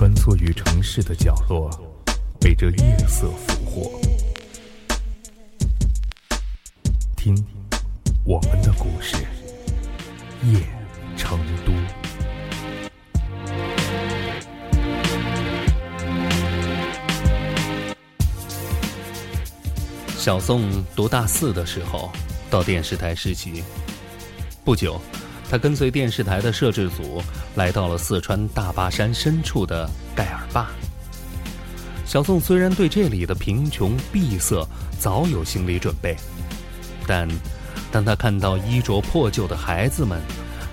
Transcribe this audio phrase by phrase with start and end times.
[0.00, 1.70] 穿梭于城市的角落，
[2.40, 4.00] 被这夜色俘获。
[7.14, 7.36] 听，
[8.24, 9.16] 我们的故事，
[10.44, 10.58] 夜
[11.18, 11.72] 成都。
[20.16, 22.10] 小宋读大四的时候，
[22.48, 23.62] 到电视台实习。
[24.64, 24.98] 不久，
[25.50, 27.20] 他跟随电视台的摄制组
[27.56, 30.68] 来到了四川大巴山深处的盖尔坝。
[32.06, 34.64] 小宋虽然对这里的贫穷闭塞
[34.96, 36.16] 早有心理准备，
[37.04, 37.28] 但
[37.90, 40.20] 当他看到衣着破旧的孩子们，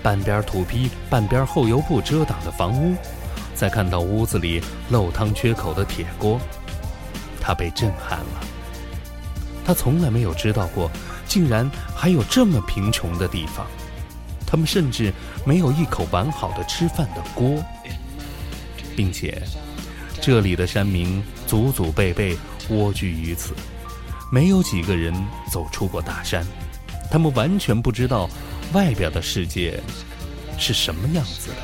[0.00, 2.94] 半边土坯、半边厚油布遮挡的房屋，
[3.56, 6.40] 再看到屋子里漏汤缺口的铁锅，
[7.40, 8.40] 他被震撼了。
[9.64, 10.88] 他从来没有知道过，
[11.26, 13.66] 竟然还有这么贫穷的地方。
[14.50, 15.12] 他们甚至
[15.44, 17.62] 没有一口完好的吃饭的锅，
[18.96, 19.42] 并且
[20.22, 22.34] 这里的山民祖祖辈辈
[22.70, 23.52] 蜗居于此，
[24.32, 25.14] 没有几个人
[25.52, 26.46] 走出过大山。
[27.10, 28.28] 他们完全不知道
[28.72, 29.78] 外边的世界
[30.58, 31.56] 是什么样子的。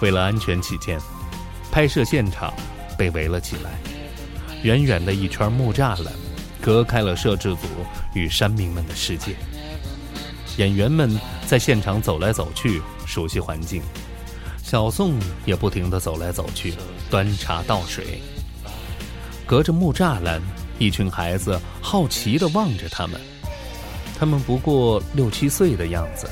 [0.00, 0.98] 为了安全起见，
[1.70, 2.54] 拍摄现场
[2.96, 3.72] 被围了起来。
[4.62, 6.12] 远远的一圈木栅栏，
[6.60, 7.66] 隔开了摄制组
[8.14, 9.34] 与山民们的世界。
[10.56, 13.82] 演员们在现场走来走去，熟悉环境。
[14.62, 16.74] 小宋也不停地走来走去，
[17.10, 18.20] 端茶倒水。
[19.46, 20.40] 隔着木栅栏，
[20.78, 23.20] 一群孩子好奇地望着他们。
[24.18, 26.28] 他们不过六七岁的样子，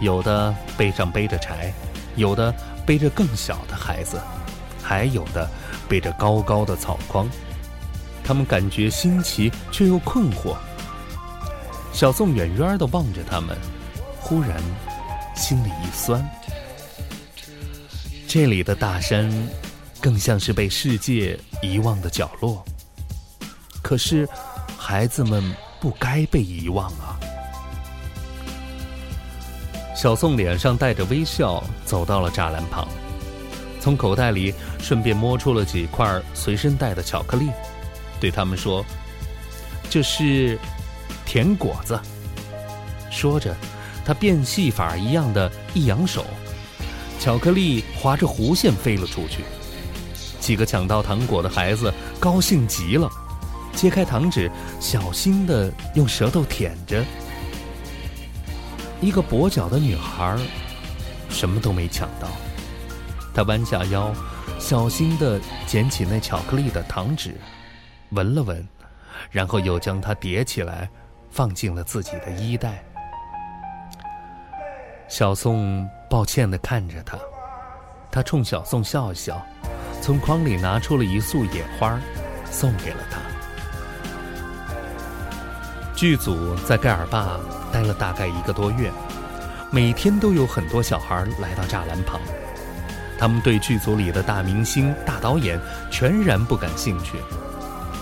[0.00, 1.72] 有的背上背着柴，
[2.16, 2.54] 有的
[2.86, 4.20] 背着更小的孩子，
[4.82, 5.48] 还有的。
[5.86, 7.28] 背着高高的草筐，
[8.24, 10.56] 他们感觉新奇却又困惑。
[11.94, 13.56] 小宋远远的望着他们，
[14.18, 14.60] 忽然
[15.36, 16.28] 心里一酸。
[18.26, 19.30] 这里的大山，
[20.00, 22.64] 更像是被世界遗忘的角落。
[23.80, 24.28] 可是，
[24.76, 27.14] 孩子们不该被遗忘啊！
[29.94, 32.88] 小宋脸上带着微笑，走到了栅栏旁。
[33.80, 37.50] 从口袋里顺便摸出了几块随身带的巧克力，
[38.18, 38.84] 对他们说
[39.88, 40.58] ：“这是
[41.34, 41.98] 甜果子。”
[43.10, 43.52] 说着，
[44.04, 46.24] 他变戏法一样的一扬手，
[47.18, 49.42] 巧克力划着弧线飞了出去。
[50.38, 53.10] 几个抢到糖果的孩子高兴极了，
[53.74, 57.04] 揭开糖纸，小心的用舌头舔着。
[59.00, 60.38] 一个跛脚的女孩，
[61.28, 62.28] 什么都没抢到。
[63.34, 64.14] 他弯下腰，
[64.60, 67.34] 小心的捡起那巧克力的糖纸，
[68.10, 68.64] 闻了闻，
[69.32, 70.88] 然后又将它叠起来，
[71.34, 72.80] 放进了自己的衣袋。
[75.08, 77.18] 小宋抱歉地看着他，
[78.08, 79.44] 他冲小宋笑一笑，
[80.00, 82.00] 从筐里拿出了一束野花，
[82.48, 83.18] 送给了他。
[85.96, 87.36] 剧组在盖尔坝
[87.72, 88.88] 待了大概一个多月，
[89.72, 92.20] 每天都有很多小孩来到栅栏旁。
[93.18, 97.18] 他们对剧组里的大明星、大导演全然不感兴趣，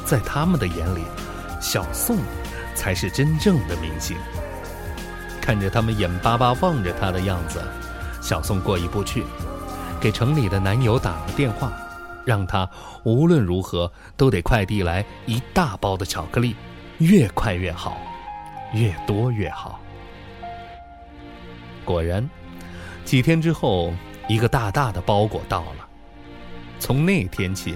[0.04, 1.02] 在他们的眼里，
[1.62, 2.18] 小宋
[2.74, 4.16] 才是真正的明星。
[5.40, 7.62] 看着他们眼巴巴望着他的样子，
[8.20, 9.24] 小宋过意不去，
[10.00, 11.72] 给城里的男友打了电话，
[12.24, 12.68] 让他
[13.04, 16.56] 无论如何都得快递来一大包的巧克力，
[16.98, 17.98] 越快越好，
[18.72, 19.80] 越多越好。
[21.84, 22.28] 果然，
[23.04, 23.92] 几天之后。
[24.28, 25.88] 一个大大的包裹到了。
[26.78, 27.74] 从那天起，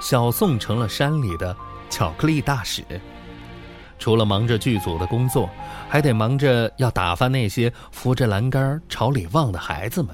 [0.00, 1.54] 小宋成了山里的
[1.90, 2.82] 巧克力大使。
[4.02, 5.48] 除了忙着剧组的工作，
[5.88, 10.08] 还得忙着要打发那些扶着栏杆朝里望的孩子们。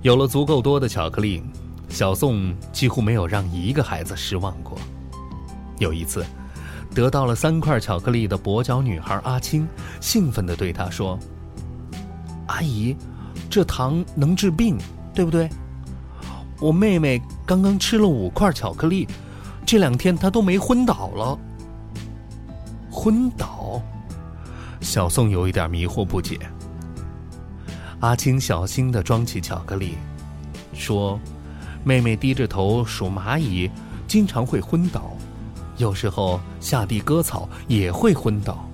[0.00, 1.42] 有了足够多的巧克力，
[1.90, 4.78] 小宋几乎没有让一个孩子失望过。
[5.78, 6.24] 有一次，
[6.94, 9.68] 得到了三块巧克力的跛脚女孩阿青，
[10.00, 11.18] 兴奋地对他说
[12.48, 12.96] ：“阿姨。”
[13.50, 14.78] 这糖能治病，
[15.12, 15.50] 对不对？
[16.60, 19.06] 我妹妹刚刚吃了五块巧克力，
[19.72, 21.38] 这两天他都没昏倒了。
[22.90, 23.80] 昏倒？
[24.82, 26.38] 小宋有一点迷惑不解。
[28.00, 29.96] 阿青小心的装起巧克力，
[30.74, 31.18] 说
[31.84, 33.70] ：“妹妹低着头数蚂蚁，
[34.06, 35.16] 经常会昏倒，
[35.78, 38.68] 有时候下地割草也会昏倒。”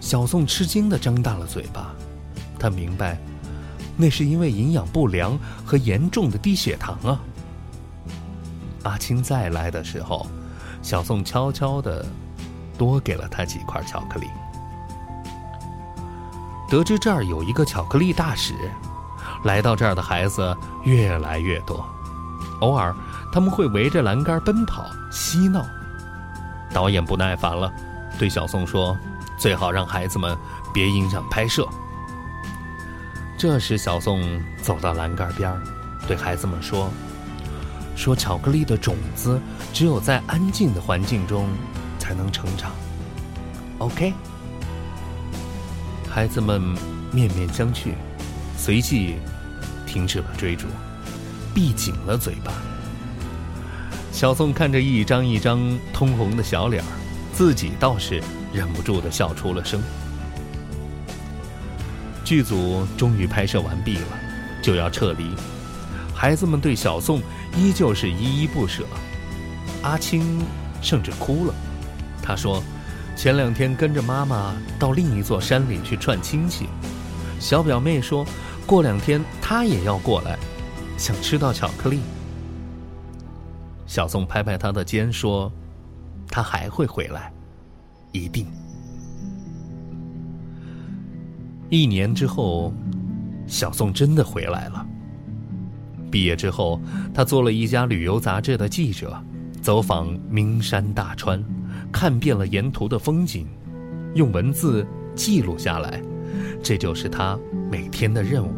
[0.00, 1.94] 小宋吃惊的张大了嘴巴，
[2.58, 3.18] 他明白。
[3.94, 7.20] 那是因为营养不良和严重的低血糖啊！
[8.84, 10.26] 阿青再来的时候，
[10.82, 12.04] 小宋悄悄的
[12.76, 14.26] 多给了他几块巧克力。
[16.70, 18.54] 得知这儿有一个巧克力大使，
[19.44, 20.54] 来到这儿的孩子
[20.84, 21.84] 越来越多。
[22.60, 22.94] 偶尔，
[23.32, 25.64] 他们会围着栏杆奔跑嬉闹。
[26.72, 27.72] 导演不耐烦了，
[28.18, 28.94] 对小宋说
[29.38, 30.36] ：“最好让孩子们
[30.72, 31.66] 别影响拍摄。”
[33.38, 34.20] 这时，小宋
[34.60, 35.56] 走到栏杆边，
[36.06, 36.90] 对孩子们说
[37.98, 39.40] ：“说巧克力的种子
[39.74, 41.48] 只有在安静的环境中
[41.98, 42.70] 才能成长。
[43.78, 44.12] ”OK。
[46.08, 46.62] 孩子们
[47.10, 47.94] 面面相觑，
[48.56, 49.16] 随即
[49.84, 50.68] 停止了追逐，
[51.52, 52.52] 闭紧了嘴巴。
[54.12, 55.60] 小宋看着一张一张
[55.92, 56.86] 通红的小脸儿，
[57.32, 58.22] 自己倒是
[58.52, 59.82] 忍不住的笑出了声。
[62.24, 64.06] 剧组终于拍摄完毕了，
[64.62, 65.30] 就要撤离。
[66.18, 67.22] 孩子们对小宋
[67.56, 68.84] 依旧是依依不舍。
[69.82, 70.44] 阿青
[70.82, 71.54] 甚至哭了，
[72.20, 72.60] 他说。
[73.16, 76.68] 前两天跟着妈妈到另一座山里去串亲戚，
[77.40, 78.24] 小表妹说，
[78.64, 80.38] 过两天她也要过来，
[80.96, 81.98] 想吃到巧克力。
[83.88, 85.50] 小宋拍拍他的肩说
[86.30, 87.32] ：“他还会回来，
[88.12, 88.46] 一定。”
[91.70, 92.72] 一年之后，
[93.48, 94.86] 小宋真的回来了。
[96.10, 96.80] 毕业之后，
[97.12, 99.16] 他做了一家旅游杂志的记者，
[99.60, 101.42] 走访名山大川。
[101.90, 103.46] 看遍了沿途的风景，
[104.14, 106.02] 用文字记录下来，
[106.62, 107.38] 这就是他
[107.70, 108.52] 每天的任务。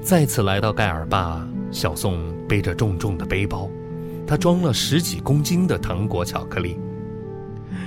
[0.00, 2.18] 再次来到盖尔坝，小宋
[2.48, 3.68] 背着重重的背包，
[4.26, 6.78] 他装了十几公斤的糖果巧克力。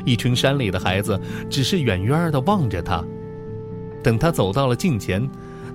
[0.05, 1.19] 一群山里的孩子
[1.49, 3.03] 只是远远的望着他，
[4.03, 5.27] 等他走到了近前，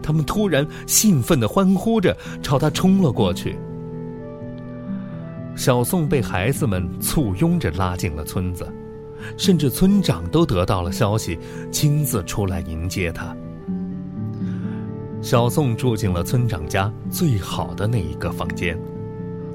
[0.03, 3.59] 他们突然兴奋的欢呼着朝他冲了过去。
[5.57, 8.67] 小宋被孩子们簇拥着拉进了村子，
[9.37, 11.39] 甚至村长都得到了消息，
[11.71, 13.37] 亲自出来迎接他。
[15.21, 18.79] 小宋住进了村长家最好的那一个房间，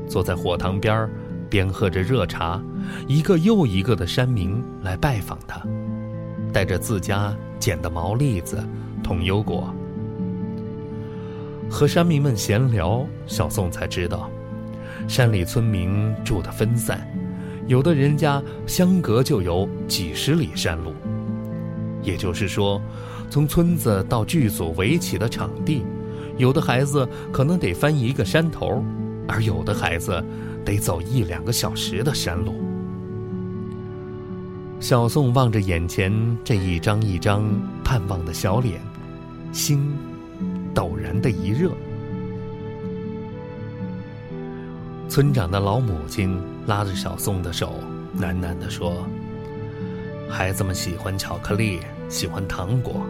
[0.08, 1.10] 坐在火塘边儿，
[1.50, 2.62] 边喝着热茶。
[3.08, 5.60] 一个又一个的山民来拜访他，
[6.54, 8.64] 带着自家捡的毛栗子、
[9.02, 9.74] 铜优果。
[11.70, 14.30] 和山民们闲聊，小宋才知道。
[15.08, 17.08] 山里村民住得分散，
[17.68, 20.94] 有的人家相隔就有几十里山路。
[22.02, 22.82] 也就是说，
[23.30, 25.84] 从村子到剧组围起的场地，
[26.38, 28.84] 有的孩子可能得翻一个山头，
[29.28, 30.24] 而有的孩子
[30.64, 32.54] 得走一两个小时的山路。
[34.80, 36.12] 小宋望着眼前
[36.44, 37.44] 这一张一张
[37.84, 38.80] 盼望的小脸，
[39.52, 39.92] 心
[40.76, 41.72] 陡然的一热。
[45.08, 46.38] 村长的老母亲
[46.68, 47.80] 拉着小宋的手，
[48.20, 49.08] 喃喃地说
[50.30, 51.80] ：“孩子们喜欢巧克力，
[52.10, 53.06] 喜欢糖果。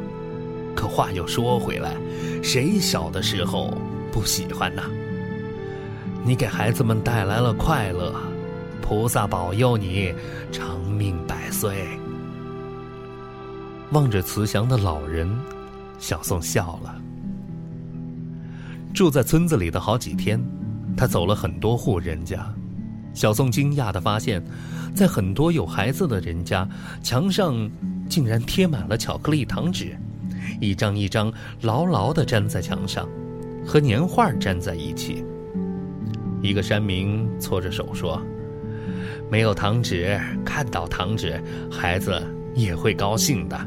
[0.76, 1.96] 可话又说回来，
[2.44, 3.76] 谁小的时候
[4.12, 4.84] 不喜欢呢？
[6.24, 8.14] 你给孩子们带来了快乐，
[8.82, 10.14] 菩萨保佑你
[10.52, 11.88] 长命百岁。”
[13.92, 15.34] 望着慈祥的老人，
[15.98, 17.02] 小宋笑了。
[18.96, 20.42] 住在村子里的好几天。
[20.96, 22.48] 他走了很多户人家，
[23.14, 24.42] 小宋惊讶地发现，
[24.96, 26.66] 在很多有孩子的人家，
[27.04, 27.70] 墙上
[28.08, 29.94] 竟然贴满了巧克力糖纸，
[30.62, 31.30] 一张一张
[31.62, 33.06] 牢牢地粘在墙上，
[33.68, 35.25] 和年画粘在一起。
[36.42, 38.22] 一个山民搓着手说
[39.30, 42.24] ：“没有糖纸，看到糖纸，孩子
[42.56, 43.60] 也会高兴的。”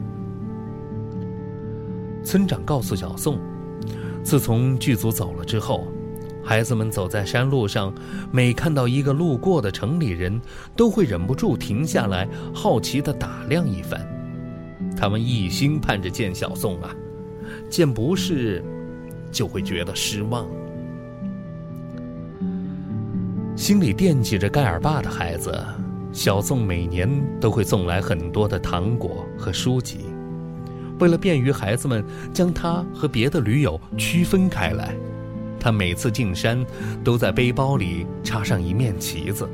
[2.24, 3.38] 村长告诉小宋，
[4.28, 5.88] 自从剧组走了之后。
[6.44, 7.94] 孩子们走在山路上，
[8.30, 10.38] 每看到一个路过的城里人，
[10.76, 14.06] 都会忍不住停下来，好奇地打量一番。
[14.94, 16.94] 他们一心盼着见小宋啊，
[17.70, 18.62] 见不是，
[19.30, 20.46] 就会觉得失望。
[23.56, 25.58] 心里惦记着盖尔爸的孩子，
[26.12, 27.08] 小宋每年
[27.40, 30.00] 都会送来很多的糖果和书籍，
[30.98, 34.94] 为了便于孩子们将他和别的驴友区分开来。
[35.60, 36.64] 他每次进山，
[37.02, 39.48] 都在背包里插上一面旗子。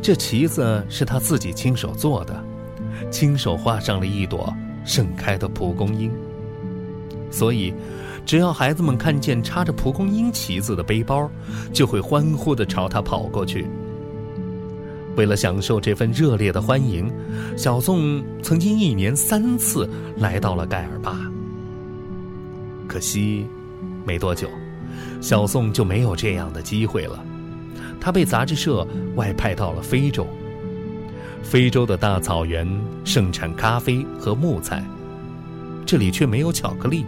[0.00, 2.44] 这旗子是他自己亲手做的，
[3.10, 4.54] 亲手画上了一朵
[4.84, 6.10] 盛开的蒲公英。
[7.30, 7.74] 所以，
[8.24, 11.30] 只要孩子们看见插着蒲公英旗子的背包，
[11.72, 13.66] 就会欢呼地朝他跑过去。
[15.16, 17.10] 为了享受这份热烈的欢迎，
[17.56, 21.18] 小宋曾经一年三次来到了盖尔巴。
[22.86, 23.46] 可惜，
[24.06, 24.48] 没多久。
[25.20, 27.22] 小宋就没有这样的机会了，
[28.00, 28.86] 他被杂志社
[29.16, 30.26] 外派到了非洲。
[31.42, 32.66] 非洲的大草原
[33.04, 34.84] 盛产咖啡和木材，
[35.86, 37.04] 这里却没有巧克力。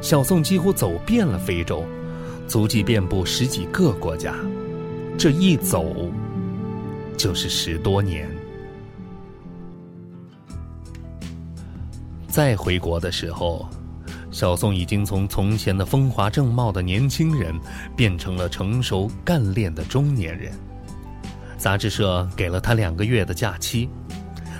[0.00, 1.84] 小宋几乎走遍了非洲，
[2.46, 4.34] 足迹遍布十几个国家，
[5.16, 6.10] 这一走
[7.16, 8.28] 就是十多年。
[12.28, 13.68] 再回国的时候，
[14.30, 17.54] 小宋已经从从前的风华正茂的年轻人，
[17.94, 20.52] 变成了成熟干练的中年人。
[21.58, 23.88] 杂志社给了他两个月的假期，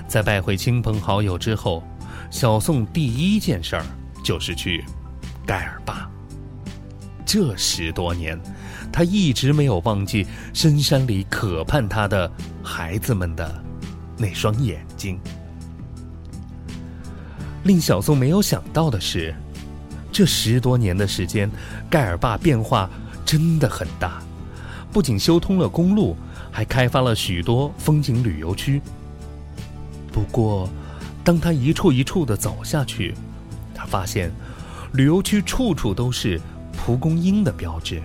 [0.06, 1.82] 在拜会亲朋好友之后，
[2.30, 3.85] 小宋第一件事儿
[4.23, 4.85] 就是去。
[5.44, 6.09] 盖尔坝。
[7.25, 8.38] 这十多年，
[8.93, 12.31] 他一直没有忘记深山里渴盼他的
[12.62, 13.62] 孩子们的
[14.19, 15.19] 那双眼睛。
[17.64, 19.35] 令小宋没有想到的是，
[20.11, 21.50] 这十多年的时间，
[21.88, 22.91] 盖尔坝变化
[23.25, 24.23] 真的很大。
[24.93, 26.17] 不仅修通了公路，
[26.50, 28.83] 还开发了许多风景旅游区。
[30.12, 30.69] 不过，
[31.25, 33.14] 当他一处一处的走下去，
[33.75, 34.31] 他发现。
[34.95, 36.38] 旅游区处处都是
[36.76, 38.02] 蒲公英的标志，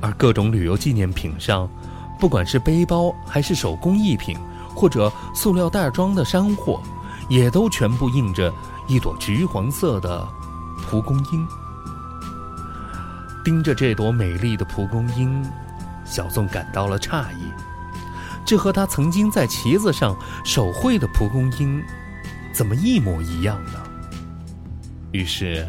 [0.00, 1.68] 而各种旅游纪念品上，
[2.18, 4.36] 不管是背包还是手工艺品，
[4.74, 6.80] 或者塑料袋装的山货，
[7.28, 8.52] 也都全部印着
[8.86, 10.26] 一朵橘黄色的
[10.86, 11.46] 蒲公英。
[13.44, 15.44] 盯着这朵美丽的蒲公英，
[16.04, 17.50] 小宋感到了诧异，
[18.44, 21.82] 这和他曾经在旗子上手绘的蒲公英，
[22.52, 23.72] 怎么一模一样呢？
[25.12, 25.66] 于是。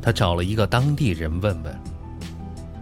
[0.00, 1.80] 他找了一个当地人问问，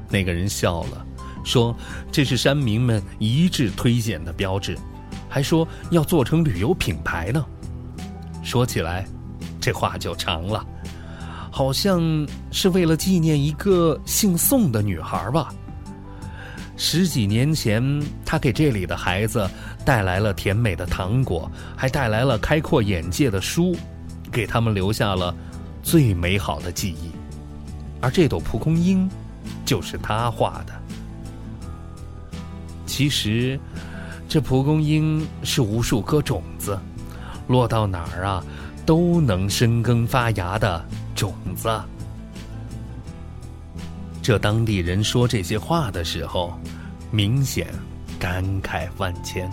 [0.09, 1.05] 那个人笑了，
[1.45, 1.77] 说
[2.13, 4.79] ：“这是山民们一致推荐的标志，
[5.29, 7.45] 还说要做成旅游品牌呢。”
[8.45, 9.05] 说起来，
[9.61, 10.65] 这话就长了，
[11.51, 12.01] 好像
[12.53, 15.53] 是为了纪念一个姓宋的女孩吧。
[16.77, 17.83] 十几年前，
[18.25, 19.49] 他给这里的孩子
[19.85, 23.75] 带来了甜美的糖果，还带来了开阔眼界的书，
[24.31, 25.35] 给他们留下了。
[25.87, 27.13] 最美好的记忆，
[28.01, 29.09] 而这朵蒲公英，
[29.65, 30.75] 就是他画的。
[32.87, 33.59] 其实，
[34.29, 36.77] 这蒲公英是无数颗种子，
[37.47, 38.45] 落到哪儿啊，
[38.85, 41.81] 都能生根发芽的种子。
[44.21, 46.53] 这当地人说这些话的时候，
[47.13, 47.69] 明显
[48.19, 49.49] 感慨万千。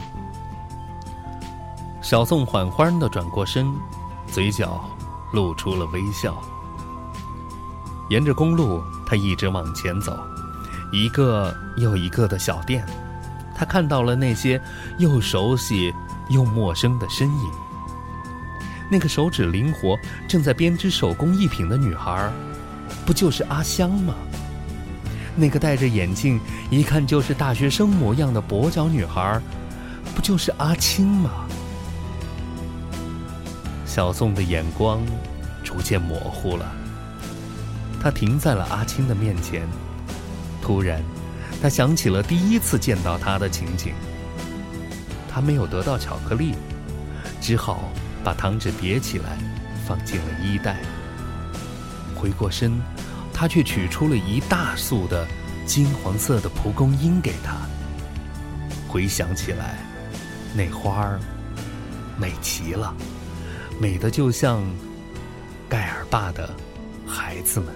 [2.02, 3.72] 小宋缓缓的转过身，
[4.32, 4.84] 嘴角。
[5.34, 6.42] 露出了微笑。
[8.10, 10.18] 沿着公路，他一直往前走，
[10.92, 12.86] 一个又一个的小店，
[13.56, 14.62] 他看到了那些
[15.00, 15.94] 又熟悉
[16.30, 17.52] 又陌生的身影。
[18.92, 19.98] 那个手指灵活、
[20.28, 22.32] 正在编织手工艺品的女孩，
[23.06, 24.14] 不就是阿香吗？
[25.36, 29.42] 那个戴着眼镜、一看就是大学生模样的跛脚女孩，
[30.14, 31.43] 不就是阿青吗？
[33.94, 35.06] 小宋的眼光
[35.64, 36.66] 逐渐模糊了，
[38.02, 39.68] 他停在了阿青的面前。
[40.64, 41.00] 突然，
[41.62, 43.94] 他想起了第一次见到他的情景。
[45.30, 46.56] 他没有得到巧克力，
[47.40, 47.92] 只好
[48.24, 49.38] 把糖纸叠起来，
[49.86, 50.78] 放进了衣袋。
[52.16, 52.82] 回过身，
[53.32, 55.24] 他却取出了一大束的
[55.68, 57.58] 金黄色的蒲公英给他。
[58.88, 59.78] 回想起来，
[60.56, 61.20] 那花儿
[62.18, 62.92] 美极了。
[63.80, 64.64] 美的就像
[65.68, 66.56] 盖尔爸的
[67.06, 67.74] 孩子们，